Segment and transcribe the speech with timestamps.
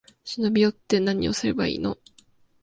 [0.25, 1.95] 忍び寄って、なにをすればいいの？